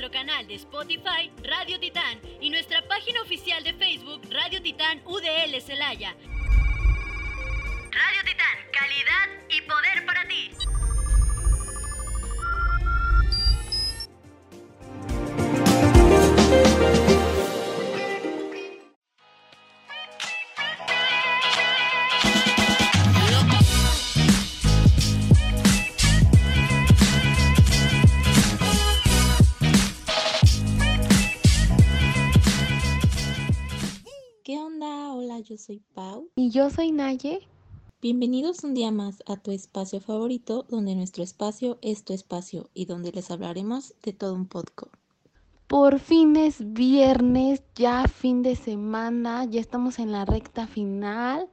Nuestro 0.00 0.18
canal 0.18 0.46
de 0.46 0.54
Spotify 0.54 1.30
Radio 1.44 1.78
Titán 1.78 2.18
y 2.40 2.48
nuestra 2.48 2.80
página 2.88 3.20
oficial 3.20 3.62
de 3.62 3.74
Facebook 3.74 4.22
Radio 4.30 4.62
Titán 4.62 5.02
UDL 5.04 5.60
Celaya. 5.60 6.14
Radio 7.90 8.20
Titán, 8.24 8.56
calidad 8.72 9.28
y 9.50 9.60
poder 9.60 10.06
para 10.06 10.26
ti. 10.26 10.69
Yo 35.42 35.56
soy 35.56 35.82
Pau. 35.94 36.28
Y 36.36 36.50
yo 36.50 36.70
soy 36.70 36.92
Naye. 36.92 37.40
Bienvenidos 38.02 38.62
un 38.64 38.74
día 38.74 38.90
más 38.90 39.22
a 39.26 39.36
tu 39.36 39.50
espacio 39.50 40.00
favorito, 40.00 40.66
donde 40.68 40.94
nuestro 40.94 41.22
espacio 41.22 41.78
es 41.82 42.04
tu 42.04 42.12
espacio 42.12 42.68
y 42.74 42.84
donde 42.84 43.12
les 43.12 43.30
hablaremos 43.30 43.94
de 44.02 44.12
todo 44.12 44.34
un 44.34 44.46
poco. 44.46 44.88
Por 45.66 45.98
fin 45.98 46.36
es 46.36 46.72
viernes, 46.72 47.62
ya 47.74 48.06
fin 48.08 48.42
de 48.42 48.56
semana, 48.56 49.44
ya 49.44 49.60
estamos 49.60 49.98
en 49.98 50.12
la 50.12 50.24
recta 50.24 50.66
final. 50.66 51.48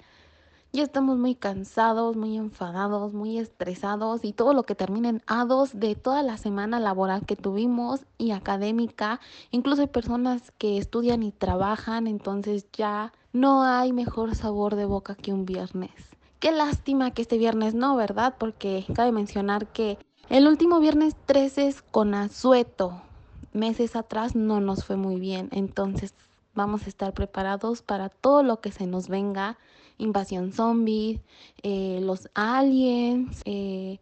Ya 0.74 0.84
estamos 0.84 1.18
muy 1.18 1.34
cansados, 1.34 2.18
muy 2.18 2.36
enfadados, 2.36 3.14
muy 3.14 3.38
estresados 3.38 4.26
y 4.26 4.34
todo 4.34 4.54
lo 4.54 4.64
que 4.64 4.76
termina 4.76 5.10
en 5.10 5.22
A2 5.22 5.72
de 5.72 5.96
toda 5.96 6.24
la 6.24 6.38
semana 6.38 6.80
laboral 6.80 7.26
que 7.26 7.38
tuvimos 7.38 8.02
y 8.18 8.32
académica. 8.32 9.22
Incluso 9.50 9.82
hay 9.82 9.88
personas 9.88 10.52
que 10.58 10.78
estudian 10.78 11.24
y 11.24 11.32
trabajan, 11.32 12.06
entonces 12.06 12.68
ya 12.74 13.14
no 13.34 13.64
hay 13.64 13.94
mejor 13.94 14.36
sabor 14.36 14.76
de 14.76 14.86
boca 14.86 15.16
que 15.16 15.34
un 15.34 15.46
viernes. 15.46 15.92
Qué 16.40 16.52
lástima 16.52 17.12
que 17.12 17.22
este 17.22 17.38
viernes 17.38 17.74
no, 17.74 17.96
¿verdad? 17.96 18.36
Porque 18.38 18.86
cabe 18.94 19.12
mencionar 19.12 19.68
que 19.68 19.98
el 20.30 20.48
último 20.48 20.80
viernes 20.80 21.16
13 21.26 21.76
con 21.92 22.14
asueto. 22.14 23.02
Meses 23.54 23.96
atrás 23.96 24.36
no 24.36 24.60
nos 24.60 24.86
fue 24.86 24.98
muy 24.98 25.20
bien, 25.20 25.50
entonces 25.52 26.14
vamos 26.54 26.86
a 26.86 26.90
estar 26.90 27.14
preparados 27.14 27.82
para 27.82 28.10
todo 28.10 28.44
lo 28.44 28.60
que 28.60 28.72
se 28.72 28.86
nos 28.86 29.08
venga. 29.08 29.58
Invasión 29.98 30.52
zombie, 30.52 31.22
eh, 31.64 32.00
los 32.04 32.30
aliens, 32.36 33.42
eh, 33.46 34.00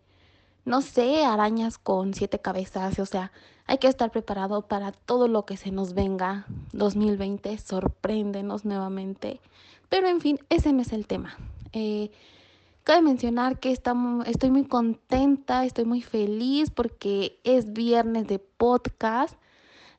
no 0.65 0.81
sé, 0.81 1.23
arañas 1.23 1.77
con 1.77 2.13
siete 2.13 2.39
cabezas, 2.39 2.99
o 2.99 3.05
sea, 3.05 3.31
hay 3.67 3.77
que 3.77 3.87
estar 3.87 4.11
preparado 4.11 4.63
para 4.63 4.91
todo 4.91 5.27
lo 5.27 5.45
que 5.45 5.57
se 5.57 5.71
nos 5.71 5.93
venga. 5.93 6.45
2020, 6.73 7.57
sorpréndenos 7.57 8.65
nuevamente. 8.65 9.39
Pero 9.89 10.07
en 10.07 10.21
fin, 10.21 10.39
ese 10.49 10.73
no 10.73 10.81
es 10.81 10.91
el 10.91 11.07
tema. 11.07 11.37
Eh, 11.71 12.11
cabe 12.83 13.01
mencionar 13.01 13.59
que 13.59 13.71
estamos, 13.71 14.27
estoy 14.27 14.51
muy 14.51 14.65
contenta, 14.65 15.65
estoy 15.65 15.85
muy 15.85 16.01
feliz 16.01 16.69
porque 16.69 17.39
es 17.43 17.73
viernes 17.73 18.27
de 18.27 18.39
podcast. 18.39 19.35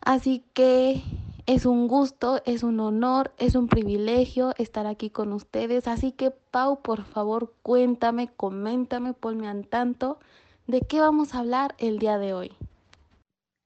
Así 0.01 0.45
que 0.53 1.03
es 1.47 1.67
un 1.67 1.89
gusto, 1.89 2.41
es 2.45 2.63
un 2.63 2.79
honor, 2.79 3.33
es 3.39 3.57
un 3.57 3.67
privilegio 3.67 4.55
estar 4.59 4.87
aquí 4.87 5.11
con 5.11 5.33
ustedes. 5.33 5.89
Así 5.89 6.13
que 6.13 6.31
Pau, 6.31 6.83
por 6.83 7.05
favor, 7.05 7.53
cuéntame, 7.63 8.29
coméntame, 8.37 9.13
ponme 9.13 9.49
al 9.49 9.67
tanto 9.67 10.19
de 10.67 10.81
qué 10.81 11.01
vamos 11.01 11.35
a 11.35 11.39
hablar 11.39 11.75
el 11.79 11.99
día 11.99 12.19
de 12.19 12.33
hoy. 12.33 12.53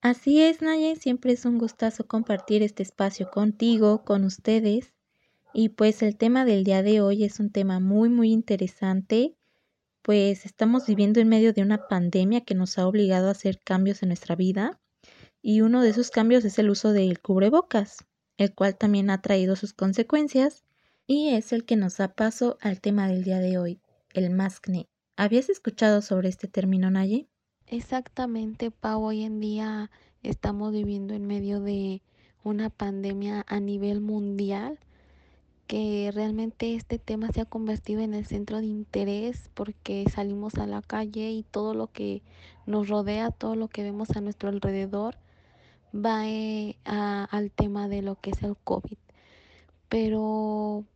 Así 0.02 0.42
es, 0.42 0.62
Naye, 0.62 0.96
siempre 0.96 1.32
es 1.32 1.44
un 1.44 1.58
gustazo 1.58 2.06
compartir 2.06 2.62
este 2.62 2.82
espacio 2.82 3.30
contigo, 3.30 4.04
con 4.04 4.24
ustedes. 4.24 4.94
Y 5.52 5.70
pues 5.70 6.02
el 6.02 6.16
tema 6.16 6.44
del 6.44 6.64
día 6.64 6.82
de 6.82 7.00
hoy 7.00 7.24
es 7.24 7.40
un 7.40 7.50
tema 7.50 7.80
muy, 7.80 8.08
muy 8.08 8.32
interesante, 8.32 9.36
pues 10.02 10.46
estamos 10.46 10.86
viviendo 10.86 11.20
en 11.20 11.28
medio 11.28 11.52
de 11.52 11.62
una 11.62 11.88
pandemia 11.88 12.42
que 12.42 12.54
nos 12.54 12.78
ha 12.78 12.86
obligado 12.86 13.28
a 13.28 13.32
hacer 13.32 13.58
cambios 13.58 14.02
en 14.02 14.08
nuestra 14.08 14.36
vida. 14.36 14.80
Y 15.42 15.62
uno 15.62 15.82
de 15.82 15.90
esos 15.90 16.10
cambios 16.10 16.44
es 16.44 16.58
el 16.58 16.70
uso 16.70 16.92
del 16.92 17.20
cubrebocas, 17.20 18.04
el 18.36 18.54
cual 18.54 18.76
también 18.76 19.10
ha 19.10 19.22
traído 19.22 19.56
sus 19.56 19.72
consecuencias 19.72 20.64
y 21.06 21.30
es 21.30 21.52
el 21.52 21.64
que 21.64 21.76
nos 21.76 21.96
da 21.96 22.14
paso 22.14 22.56
al 22.60 22.80
tema 22.80 23.08
del 23.08 23.24
día 23.24 23.40
de 23.40 23.58
hoy, 23.58 23.80
el 24.12 24.30
maskne. 24.30 24.89
¿Habías 25.22 25.50
escuchado 25.50 26.00
sobre 26.00 26.30
este 26.30 26.48
término, 26.48 26.90
Naye? 26.90 27.28
Exactamente, 27.66 28.70
Pau. 28.70 29.02
Hoy 29.02 29.24
en 29.24 29.38
día 29.38 29.90
estamos 30.22 30.72
viviendo 30.72 31.12
en 31.12 31.26
medio 31.26 31.60
de 31.60 32.00
una 32.42 32.70
pandemia 32.70 33.44
a 33.46 33.60
nivel 33.60 34.00
mundial 34.00 34.78
que 35.66 36.10
realmente 36.14 36.74
este 36.74 36.98
tema 36.98 37.28
se 37.32 37.42
ha 37.42 37.44
convertido 37.44 38.00
en 38.00 38.14
el 38.14 38.24
centro 38.24 38.60
de 38.60 38.66
interés 38.68 39.50
porque 39.52 40.06
salimos 40.10 40.54
a 40.54 40.66
la 40.66 40.80
calle 40.80 41.30
y 41.30 41.42
todo 41.42 41.74
lo 41.74 41.88
que 41.88 42.22
nos 42.64 42.88
rodea, 42.88 43.30
todo 43.30 43.56
lo 43.56 43.68
que 43.68 43.82
vemos 43.82 44.16
a 44.16 44.22
nuestro 44.22 44.48
alrededor 44.48 45.18
va 45.94 46.26
eh, 46.30 46.78
al 46.84 47.50
tema 47.50 47.88
de 47.88 48.00
lo 48.00 48.14
que 48.14 48.30
es 48.30 48.42
el 48.42 48.56
COVID. 48.56 48.96
Pero 49.90 50.86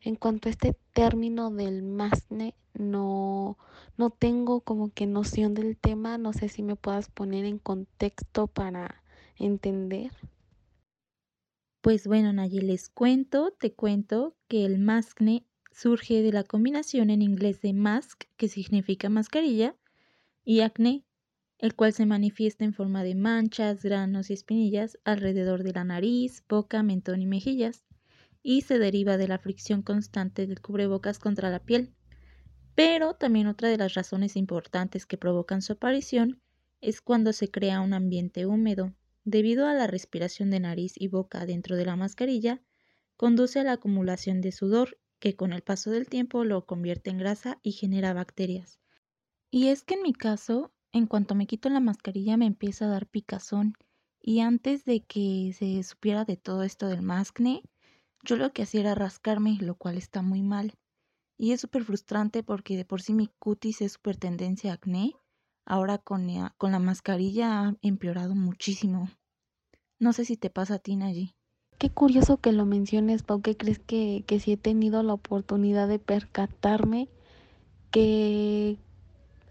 en 0.00 0.16
cuanto 0.16 0.48
a 0.48 0.50
este 0.50 0.76
término 0.92 1.52
del 1.52 1.84
MASNE, 1.84 2.56
no, 2.74 3.58
no 3.96 4.10
tengo 4.10 4.60
como 4.60 4.92
que 4.92 5.06
noción 5.06 5.54
del 5.54 5.76
tema, 5.76 6.18
no 6.18 6.32
sé 6.32 6.48
si 6.48 6.62
me 6.62 6.76
puedas 6.76 7.08
poner 7.08 7.44
en 7.44 7.58
contexto 7.58 8.46
para 8.46 9.02
entender. 9.36 10.10
Pues 11.80 12.06
bueno, 12.06 12.32
Naye, 12.32 12.62
les 12.62 12.88
cuento, 12.88 13.52
te 13.58 13.72
cuento 13.72 14.36
que 14.48 14.64
el 14.64 14.78
maskne 14.78 15.46
surge 15.72 16.22
de 16.22 16.32
la 16.32 16.44
combinación 16.44 17.10
en 17.10 17.22
inglés 17.22 17.60
de 17.60 17.72
mask, 17.72 18.24
que 18.36 18.48
significa 18.48 19.08
mascarilla, 19.08 19.74
y 20.44 20.60
acné, 20.60 21.04
el 21.58 21.74
cual 21.74 21.92
se 21.92 22.06
manifiesta 22.06 22.64
en 22.64 22.74
forma 22.74 23.02
de 23.02 23.14
manchas, 23.14 23.82
granos 23.82 24.30
y 24.30 24.34
espinillas 24.34 24.98
alrededor 25.04 25.62
de 25.62 25.72
la 25.72 25.84
nariz, 25.84 26.44
boca, 26.48 26.82
mentón 26.82 27.20
y 27.22 27.26
mejillas 27.26 27.84
y 28.42 28.62
se 28.62 28.78
deriva 28.78 29.16
de 29.16 29.28
la 29.28 29.38
fricción 29.38 29.82
constante 29.82 30.46
del 30.46 30.60
cubrebocas 30.60 31.18
contra 31.18 31.50
la 31.50 31.60
piel. 31.60 31.94
Pero 32.74 33.14
también 33.14 33.46
otra 33.46 33.68
de 33.68 33.76
las 33.76 33.94
razones 33.94 34.36
importantes 34.36 35.06
que 35.06 35.18
provocan 35.18 35.62
su 35.62 35.74
aparición 35.74 36.40
es 36.80 37.00
cuando 37.00 37.32
se 37.32 37.50
crea 37.50 37.80
un 37.80 37.92
ambiente 37.92 38.46
húmedo. 38.46 38.94
Debido 39.24 39.66
a 39.66 39.74
la 39.74 39.86
respiración 39.86 40.50
de 40.50 40.60
nariz 40.60 40.94
y 40.96 41.08
boca 41.08 41.46
dentro 41.46 41.76
de 41.76 41.84
la 41.84 41.96
mascarilla, 41.96 42.60
conduce 43.16 43.60
a 43.60 43.64
la 43.64 43.72
acumulación 43.72 44.40
de 44.40 44.52
sudor 44.52 44.98
que 45.20 45.36
con 45.36 45.52
el 45.52 45.62
paso 45.62 45.90
del 45.90 46.08
tiempo 46.08 46.44
lo 46.44 46.66
convierte 46.66 47.10
en 47.10 47.18
grasa 47.18 47.60
y 47.62 47.72
genera 47.72 48.12
bacterias. 48.12 48.80
Y 49.50 49.68
es 49.68 49.84
que 49.84 49.94
en 49.94 50.02
mi 50.02 50.12
caso, 50.12 50.72
en 50.92 51.06
cuanto 51.06 51.34
me 51.34 51.46
quito 51.46 51.68
la 51.68 51.78
mascarilla 51.78 52.36
me 52.36 52.46
empieza 52.46 52.86
a 52.86 52.88
dar 52.88 53.06
picazón 53.06 53.74
y 54.20 54.40
antes 54.40 54.84
de 54.84 55.04
que 55.04 55.52
se 55.56 55.82
supiera 55.82 56.24
de 56.24 56.36
todo 56.36 56.62
esto 56.62 56.88
del 56.88 57.02
mascne, 57.02 57.62
yo 58.24 58.36
lo 58.36 58.52
que 58.52 58.62
hacía 58.62 58.80
era 58.80 58.94
rascarme, 58.94 59.58
lo 59.60 59.74
cual 59.74 59.98
está 59.98 60.22
muy 60.22 60.42
mal. 60.42 60.74
Y 61.38 61.52
es 61.52 61.60
súper 61.60 61.84
frustrante 61.84 62.42
porque 62.42 62.76
de 62.76 62.84
por 62.84 63.02
sí 63.02 63.14
mi 63.14 63.28
cutis 63.38 63.80
es 63.80 63.92
súper 63.92 64.16
tendencia 64.16 64.70
a 64.70 64.74
acné. 64.74 65.14
Ahora 65.64 65.98
con, 65.98 66.28
con 66.58 66.72
la 66.72 66.78
mascarilla 66.78 67.60
ha 67.60 67.74
empeorado 67.82 68.34
muchísimo. 68.34 69.08
No 69.98 70.12
sé 70.12 70.24
si 70.24 70.36
te 70.36 70.50
pasa 70.50 70.74
a 70.74 70.78
ti, 70.78 70.96
Nayi. 70.96 71.34
Qué 71.78 71.90
curioso 71.90 72.36
que 72.36 72.52
lo 72.52 72.64
menciones, 72.64 73.22
Pau, 73.22 73.40
crees 73.40 73.78
que, 73.78 74.24
que 74.26 74.40
si 74.40 74.52
he 74.52 74.56
tenido 74.56 75.02
la 75.02 75.14
oportunidad 75.14 75.88
de 75.88 75.98
percatarme 75.98 77.08
que 77.90 78.78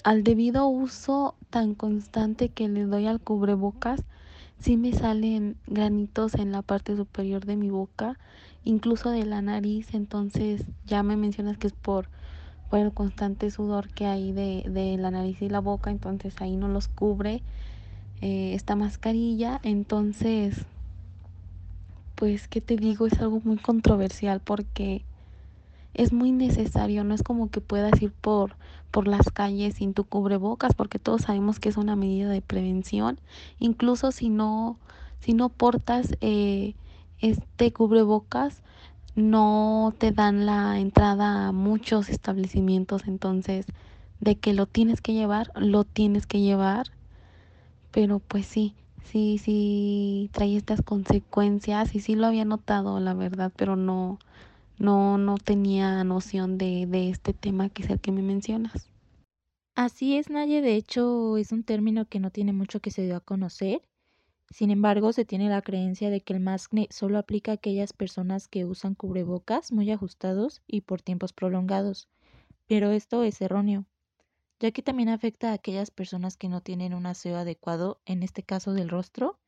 al 0.03 0.23
debido 0.23 0.67
uso 0.67 1.35
tan 1.49 1.75
constante 1.75 2.49
que 2.49 2.67
le 2.67 2.85
doy 2.85 3.07
al 3.07 3.21
cubrebocas, 3.21 4.03
sí 4.59 4.77
me 4.77 4.93
salen 4.93 5.57
granitos 5.67 6.35
en 6.35 6.51
la 6.51 6.61
parte 6.61 6.95
superior 6.95 7.45
de 7.45 7.55
mi 7.55 7.69
boca 7.69 8.17
incluso 8.63 9.09
de 9.09 9.25
la 9.25 9.41
nariz, 9.41 9.93
entonces 9.93 10.63
ya 10.85 11.03
me 11.03 11.17
mencionas 11.17 11.57
que 11.57 11.67
es 11.67 11.73
por, 11.73 12.09
el 12.71 12.93
constante 12.93 13.51
sudor 13.51 13.89
que 13.89 14.05
hay 14.05 14.31
de, 14.31 14.63
de 14.65 14.97
la 14.97 15.11
nariz 15.11 15.41
y 15.41 15.49
la 15.49 15.59
boca, 15.59 15.91
entonces 15.91 16.33
ahí 16.39 16.55
no 16.55 16.69
los 16.69 16.87
cubre 16.87 17.43
eh, 18.21 18.53
esta 18.53 18.77
mascarilla, 18.77 19.59
entonces 19.63 20.65
pues, 22.21 22.47
¿qué 22.47 22.61
te 22.61 22.75
digo? 22.75 23.07
Es 23.07 23.19
algo 23.19 23.41
muy 23.43 23.57
controversial 23.57 24.41
porque 24.41 25.03
es 25.95 26.13
muy 26.13 26.31
necesario, 26.31 27.03
no 27.03 27.15
es 27.15 27.23
como 27.23 27.49
que 27.49 27.61
puedas 27.61 27.99
ir 27.99 28.11
por, 28.11 28.57
por 28.91 29.07
las 29.07 29.31
calles 29.31 29.73
sin 29.75 29.95
tu 29.95 30.03
cubrebocas, 30.03 30.75
porque 30.75 30.99
todos 30.99 31.23
sabemos 31.23 31.59
que 31.59 31.69
es 31.69 31.77
una 31.77 31.95
medida 31.95 32.29
de 32.29 32.41
prevención, 32.41 33.19
incluso 33.57 34.11
si 34.11 34.29
no, 34.29 34.77
si 35.19 35.33
no 35.33 35.49
portas 35.49 36.15
eh, 36.21 36.75
este 37.21 37.71
cubrebocas, 37.73 38.61
no 39.15 39.93
te 39.97 40.11
dan 40.11 40.45
la 40.45 40.79
entrada 40.79 41.47
a 41.47 41.51
muchos 41.51 42.09
establecimientos, 42.09 43.07
entonces 43.07 43.65
de 44.19 44.35
que 44.37 44.53
lo 44.53 44.65
tienes 44.65 45.01
que 45.01 45.13
llevar, 45.13 45.51
lo 45.55 45.83
tienes 45.83 46.27
que 46.27 46.39
llevar, 46.41 46.87
pero 47.91 48.19
pues 48.19 48.45
sí, 48.45 48.73
sí, 49.03 49.37
sí 49.37 50.29
trae 50.33 50.55
estas 50.55 50.81
consecuencias 50.81 51.95
y 51.95 51.99
sí 51.99 52.15
lo 52.15 52.27
había 52.27 52.45
notado, 52.45 52.99
la 52.99 53.13
verdad, 53.13 53.51
pero 53.55 53.75
no, 53.75 54.19
no, 54.79 55.17
no 55.17 55.37
tenía 55.37 56.03
noción 56.03 56.57
de, 56.57 56.85
de 56.87 57.09
este 57.09 57.33
tema 57.33 57.69
que 57.69 57.83
es 57.83 57.89
el 57.89 57.99
que 57.99 58.11
me 58.11 58.21
mencionas. 58.21 58.91
Así 59.75 60.17
es, 60.17 60.29
Naye. 60.29 60.61
De 60.61 60.75
hecho, 60.75 61.37
es 61.37 61.51
un 61.51 61.63
término 61.63 62.05
que 62.05 62.19
no 62.19 62.29
tiene 62.29 62.53
mucho 62.53 62.81
que 62.81 62.91
se 62.91 63.03
dio 63.03 63.15
a 63.15 63.21
conocer. 63.21 63.81
Sin 64.51 64.69
embargo, 64.69 65.13
se 65.13 65.23
tiene 65.23 65.47
la 65.47 65.61
creencia 65.61 66.09
de 66.09 66.19
que 66.19 66.33
el 66.33 66.41
mascne 66.41 66.89
solo 66.91 67.17
aplica 67.17 67.51
a 67.51 67.55
aquellas 67.55 67.93
personas 67.93 68.49
que 68.49 68.65
usan 68.65 68.95
cubrebocas 68.95 69.71
muy 69.71 69.89
ajustados 69.91 70.61
y 70.67 70.81
por 70.81 71.01
tiempos 71.01 71.31
prolongados. 71.31 72.09
Pero 72.67 72.91
esto 72.91 73.23
es 73.23 73.39
erróneo, 73.41 73.85
ya 74.59 74.71
que 74.71 74.81
también 74.81 75.07
afecta 75.07 75.51
a 75.51 75.53
aquellas 75.53 75.89
personas 75.89 76.35
que 76.35 76.49
no 76.49 76.59
tienen 76.59 76.93
un 76.93 77.05
aseo 77.05 77.37
adecuado, 77.37 78.01
en 78.05 78.23
este 78.23 78.43
caso 78.43 78.73
del 78.73 78.89
rostro, 78.89 79.39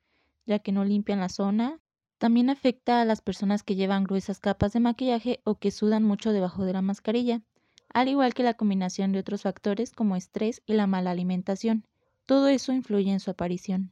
ya 0.45 0.59
que 0.59 0.71
no 0.71 0.85
limpian 0.85 1.19
la 1.19 1.29
zona, 1.29 1.81
también 2.17 2.49
afecta 2.49 3.01
a 3.01 3.05
las 3.05 3.21
personas 3.21 3.61
que 3.61 3.75
llevan 3.75 4.05
gruesas 4.05 4.39
capas 4.39 4.71
de 4.71 4.79
maquillaje 4.79 5.41
o 5.43 5.55
que 5.59 5.71
sudan 5.71 6.03
mucho 6.03 6.31
debajo 6.31 6.63
de 6.63 6.71
la 6.71 6.81
mascarilla, 6.81 7.41
al 7.89 8.07
igual 8.07 8.33
que 8.33 8.43
la 8.43 8.53
combinación 8.53 9.11
de 9.11 9.19
otros 9.19 9.41
factores 9.41 9.91
como 9.91 10.15
estrés 10.15 10.63
y 10.65 10.73
la 10.73 10.87
mala 10.87 11.11
alimentación. 11.11 11.85
Todo 12.25 12.47
eso 12.47 12.71
influye 12.71 13.11
en 13.11 13.19
su 13.19 13.31
aparición. 13.31 13.91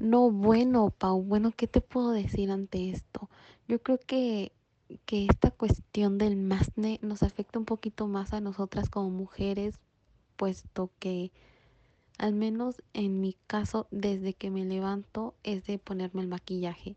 No, 0.00 0.30
bueno, 0.30 0.90
Pau, 0.90 1.22
bueno, 1.22 1.52
¿qué 1.56 1.66
te 1.66 1.80
puedo 1.80 2.10
decir 2.12 2.50
ante 2.50 2.90
esto? 2.90 3.28
Yo 3.66 3.82
creo 3.82 3.98
que, 3.98 4.52
que 5.06 5.26
esta 5.26 5.50
cuestión 5.50 6.18
del 6.18 6.36
masne 6.36 6.98
nos 7.02 7.22
afecta 7.22 7.58
un 7.58 7.64
poquito 7.64 8.06
más 8.06 8.32
a 8.32 8.40
nosotras 8.40 8.90
como 8.90 9.10
mujeres, 9.10 9.74
puesto 10.36 10.90
que 11.00 11.32
al 12.18 12.32
menos 12.34 12.82
en 12.94 13.20
mi 13.20 13.36
caso, 13.46 13.88
desde 13.90 14.34
que 14.34 14.50
me 14.50 14.64
levanto, 14.64 15.34
es 15.44 15.66
de 15.66 15.78
ponerme 15.78 16.22
el 16.22 16.28
maquillaje. 16.28 16.96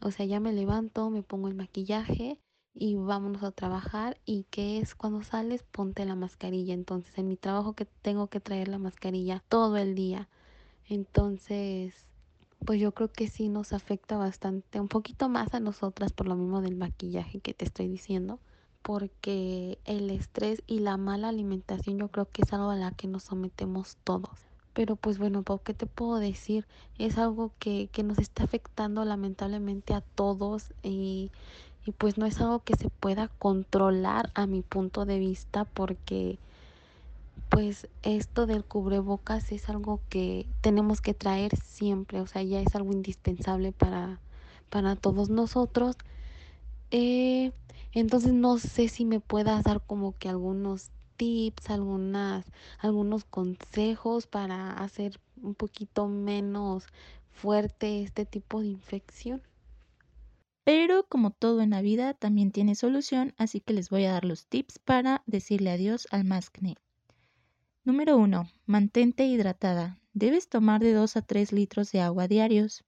O 0.00 0.10
sea, 0.10 0.26
ya 0.26 0.40
me 0.40 0.52
levanto, 0.52 1.10
me 1.10 1.22
pongo 1.22 1.48
el 1.48 1.54
maquillaje 1.54 2.38
y 2.74 2.96
vámonos 2.96 3.42
a 3.44 3.52
trabajar. 3.52 4.18
¿Y 4.26 4.44
qué 4.50 4.78
es 4.78 4.94
cuando 4.94 5.22
sales? 5.22 5.62
Ponte 5.72 6.04
la 6.06 6.16
mascarilla. 6.16 6.74
Entonces, 6.74 7.16
en 7.18 7.28
mi 7.28 7.36
trabajo 7.36 7.74
que 7.74 7.86
tengo 7.86 8.28
que 8.28 8.40
traer 8.40 8.68
la 8.68 8.78
mascarilla 8.78 9.42
todo 9.48 9.76
el 9.78 9.94
día. 9.94 10.28
Entonces, 10.88 12.09
pues 12.64 12.80
yo 12.80 12.92
creo 12.92 13.10
que 13.10 13.28
sí 13.28 13.48
nos 13.48 13.72
afecta 13.72 14.16
bastante, 14.16 14.80
un 14.80 14.88
poquito 14.88 15.28
más 15.28 15.54
a 15.54 15.60
nosotras 15.60 16.12
por 16.12 16.28
lo 16.28 16.36
mismo 16.36 16.60
del 16.60 16.76
maquillaje 16.76 17.40
que 17.40 17.54
te 17.54 17.64
estoy 17.64 17.88
diciendo. 17.88 18.38
Porque 18.82 19.78
el 19.84 20.08
estrés 20.10 20.62
y 20.66 20.78
la 20.78 20.96
mala 20.96 21.28
alimentación 21.28 21.98
yo 21.98 22.08
creo 22.08 22.26
que 22.30 22.42
es 22.42 22.52
algo 22.52 22.70
a 22.70 22.76
la 22.76 22.92
que 22.92 23.08
nos 23.08 23.24
sometemos 23.24 23.98
todos. 24.04 24.30
Pero 24.72 24.96
pues 24.96 25.18
bueno, 25.18 25.42
Pau, 25.42 25.60
¿qué 25.62 25.74
te 25.74 25.86
puedo 25.86 26.16
decir? 26.18 26.66
Es 26.98 27.18
algo 27.18 27.52
que, 27.58 27.88
que 27.92 28.02
nos 28.02 28.18
está 28.18 28.44
afectando 28.44 29.04
lamentablemente 29.04 29.92
a 29.92 30.00
todos 30.00 30.72
y, 30.82 31.30
y 31.84 31.92
pues 31.92 32.16
no 32.16 32.24
es 32.24 32.40
algo 32.40 32.60
que 32.60 32.76
se 32.76 32.88
pueda 32.88 33.28
controlar 33.28 34.30
a 34.34 34.46
mi 34.46 34.62
punto 34.62 35.04
de 35.04 35.18
vista 35.18 35.64
porque 35.64 36.38
pues 37.50 37.88
esto 38.02 38.46
del 38.46 38.64
cubrebocas 38.64 39.50
es 39.52 39.68
algo 39.68 40.00
que 40.08 40.46
tenemos 40.60 41.00
que 41.00 41.14
traer 41.14 41.56
siempre, 41.56 42.20
o 42.20 42.26
sea, 42.26 42.42
ya 42.42 42.60
es 42.60 42.74
algo 42.76 42.92
indispensable 42.92 43.72
para, 43.72 44.20
para 44.70 44.96
todos 44.96 45.30
nosotros. 45.30 45.96
Eh, 46.92 47.52
entonces 47.92 48.32
no 48.32 48.58
sé 48.58 48.88
si 48.88 49.04
me 49.04 49.20
puedas 49.20 49.64
dar 49.64 49.82
como 49.84 50.16
que 50.16 50.28
algunos 50.28 50.90
tips, 51.16 51.70
algunas, 51.70 52.46
algunos 52.78 53.24
consejos 53.24 54.26
para 54.26 54.72
hacer 54.72 55.20
un 55.42 55.54
poquito 55.54 56.06
menos 56.06 56.86
fuerte 57.32 58.02
este 58.02 58.26
tipo 58.26 58.60
de 58.60 58.68
infección. 58.68 59.42
Pero 60.64 61.04
como 61.08 61.32
todo 61.32 61.62
en 61.62 61.70
la 61.70 61.82
vida 61.82 62.14
también 62.14 62.52
tiene 62.52 62.76
solución, 62.76 63.34
así 63.38 63.60
que 63.60 63.72
les 63.72 63.90
voy 63.90 64.04
a 64.04 64.12
dar 64.12 64.24
los 64.24 64.46
tips 64.46 64.78
para 64.78 65.22
decirle 65.26 65.70
adiós 65.72 66.06
al 66.12 66.24
mascne. 66.24 66.76
Número 67.82 68.18
1. 68.18 68.46
Mantente 68.66 69.24
hidratada. 69.24 69.98
Debes 70.12 70.50
tomar 70.50 70.82
de 70.82 70.92
2 70.92 71.16
a 71.16 71.22
3 71.22 71.50
litros 71.50 71.90
de 71.92 72.02
agua 72.02 72.28
diarios. 72.28 72.84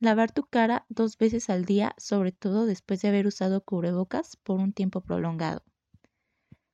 Lavar 0.00 0.32
tu 0.32 0.42
cara 0.42 0.84
dos 0.88 1.16
veces 1.16 1.48
al 1.48 1.64
día, 1.64 1.94
sobre 1.96 2.32
todo 2.32 2.66
después 2.66 3.00
de 3.00 3.08
haber 3.08 3.28
usado 3.28 3.60
cubrebocas 3.60 4.36
por 4.36 4.58
un 4.58 4.72
tiempo 4.72 5.00
prolongado. 5.00 5.62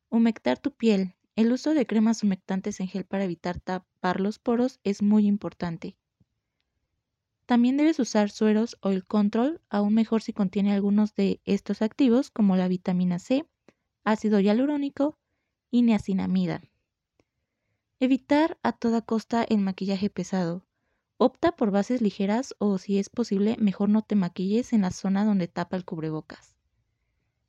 Humectar 0.08 0.58
tu 0.58 0.70
piel. 0.70 1.14
El 1.36 1.52
uso 1.52 1.74
de 1.74 1.86
cremas 1.86 2.22
humectantes 2.22 2.80
en 2.80 2.88
gel 2.88 3.04
para 3.04 3.24
evitar 3.24 3.60
tapar 3.60 4.18
los 4.18 4.38
poros 4.38 4.80
es 4.82 5.02
muy 5.02 5.26
importante. 5.26 5.98
También 7.44 7.76
debes 7.76 7.98
usar 7.98 8.30
sueros 8.30 8.78
o 8.80 8.88
el 8.88 9.04
control, 9.04 9.60
aún 9.68 9.92
mejor 9.92 10.22
si 10.22 10.32
contiene 10.32 10.72
algunos 10.72 11.14
de 11.14 11.42
estos 11.44 11.82
activos 11.82 12.30
como 12.30 12.56
la 12.56 12.66
vitamina 12.66 13.18
C, 13.18 13.46
ácido 14.04 14.40
hialurónico 14.40 15.18
y 15.70 15.82
niacinamida. 15.82 16.62
Evitar 18.04 18.58
a 18.62 18.72
toda 18.72 19.00
costa 19.00 19.44
el 19.44 19.60
maquillaje 19.60 20.10
pesado. 20.10 20.66
Opta 21.16 21.52
por 21.52 21.70
bases 21.70 22.02
ligeras 22.02 22.54
o 22.58 22.76
si 22.76 22.98
es 22.98 23.08
posible 23.08 23.56
mejor 23.58 23.88
no 23.88 24.02
te 24.02 24.14
maquilles 24.14 24.74
en 24.74 24.82
la 24.82 24.90
zona 24.90 25.24
donde 25.24 25.48
tapa 25.48 25.78
el 25.78 25.86
cubrebocas. 25.86 26.54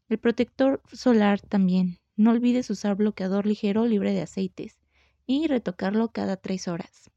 El 0.07 0.17
protector 0.17 0.81
solar 0.93 1.41
también. 1.41 1.99
No 2.15 2.31
olvides 2.31 2.69
usar 2.69 2.95
bloqueador 2.95 3.45
ligero 3.45 3.85
libre 3.85 4.13
de 4.13 4.21
aceites 4.21 4.79
y 5.27 5.47
retocarlo 5.47 6.13
cada 6.13 6.37
3 6.37 6.69
horas. 6.69 7.11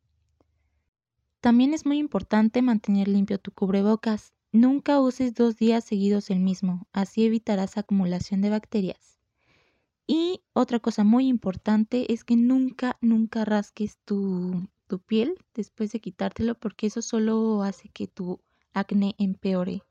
También 1.40 1.74
es 1.74 1.86
muy 1.86 1.98
importante 1.98 2.60
mantener 2.60 3.06
limpio 3.06 3.38
tu 3.38 3.52
cubrebocas. 3.52 4.32
Nunca 4.50 4.98
uses 4.98 5.34
dos 5.34 5.56
días 5.56 5.84
seguidos 5.84 6.30
el 6.30 6.40
mismo, 6.40 6.88
así 6.92 7.24
evitarás 7.24 7.78
acumulación 7.78 8.40
de 8.40 8.50
bacterias. 8.50 9.17
Y 10.10 10.40
otra 10.54 10.80
cosa 10.80 11.04
muy 11.04 11.28
importante 11.28 12.12
es 12.12 12.24
que 12.24 12.34
nunca, 12.34 12.96
nunca 13.02 13.44
rasques 13.44 13.98
tu, 14.06 14.66
tu 14.86 14.98
piel 15.00 15.34
después 15.54 15.92
de 15.92 16.00
quitártelo 16.00 16.54
porque 16.54 16.86
eso 16.86 17.02
solo 17.02 17.62
hace 17.62 17.90
que 17.90 18.06
tu 18.06 18.40
acné 18.72 19.14
empeore. 19.18 19.82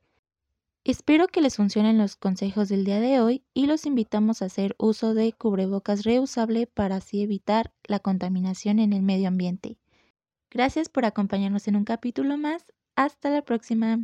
Espero 0.83 1.27
que 1.27 1.41
les 1.41 1.57
funcionen 1.57 1.99
los 1.99 2.15
consejos 2.15 2.67
del 2.67 2.83
día 2.83 2.99
de 2.99 3.19
hoy 3.19 3.43
y 3.53 3.67
los 3.67 3.85
invitamos 3.85 4.41
a 4.41 4.45
hacer 4.45 4.75
uso 4.79 5.13
de 5.13 5.33
cubrebocas 5.33 6.03
reusable 6.03 6.65
para 6.65 6.95
así 6.95 7.21
evitar 7.21 7.71
la 7.83 7.99
contaminación 7.99 8.79
en 8.79 8.93
el 8.93 9.03
medio 9.03 9.27
ambiente. 9.27 9.77
Gracias 10.49 10.89
por 10.89 11.05
acompañarnos 11.05 11.67
en 11.67 11.75
un 11.75 11.83
capítulo 11.83 12.37
más. 12.37 12.73
Hasta 12.95 13.29
la 13.29 13.43
próxima. 13.43 13.99